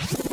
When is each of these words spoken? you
you 0.00 0.16